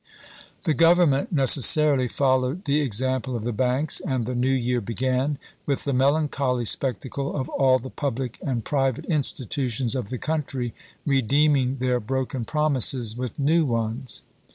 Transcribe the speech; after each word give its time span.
The 0.63 0.73
Government 0.73 1.31
neces 1.31 1.61
sarily 1.61 2.09
followed 2.09 2.65
the 2.65 2.81
example 2.81 3.35
of 3.35 3.43
the 3.43 3.53
banks, 3.53 3.99
and 3.99 4.25
the 4.25 4.33
new 4.33 4.49
year 4.49 4.81
began 4.81 5.37
with 5.67 5.83
the 5.83 5.93
melancholy 5.93 6.65
spectacle 6.65 7.35
of 7.35 7.49
all 7.49 7.77
the 7.77 7.91
public 7.91 8.39
and 8.41 8.65
private 8.65 9.05
institutions 9.05 9.93
of 9.93 10.09
the 10.09 10.17
coun 10.17 10.41
try 10.41 10.73
redeeming 11.05 11.77
their 11.77 11.99
broken 11.99 12.45
promises 12.45 13.15
with 13.15 13.37
new 13.37 13.63
ones. 13.63 14.23